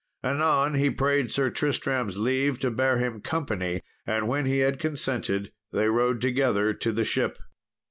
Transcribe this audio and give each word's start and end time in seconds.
Anon 0.23 0.73
he 0.73 0.89
prayed 0.89 1.31
Sir 1.31 1.51
Tristram's 1.51 2.17
leave 2.17 2.57
to 2.61 2.71
bear 2.71 2.97
him 2.97 3.21
company, 3.21 3.83
and 4.07 4.27
when 4.27 4.47
he 4.47 4.57
had 4.61 4.79
consented 4.79 5.51
they 5.71 5.89
rode 5.89 6.21
together 6.21 6.73
to 6.73 6.91
the 6.91 7.05
ship. 7.05 7.37